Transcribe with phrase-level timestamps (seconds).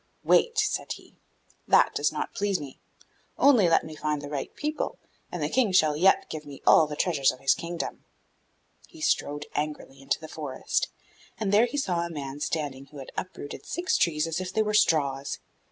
[0.23, 0.87] 'Wait,' he said;
[1.67, 2.79] 'that does not please me;
[3.37, 4.97] only let me find the right people,
[5.31, 8.03] and the King shall yet give me all the treasures of his kingdom.'
[8.87, 10.87] He strode angrily into the forest,
[11.39, 14.63] and there he saw a man standing who had uprooted six trees as if they
[14.63, 15.37] were straws.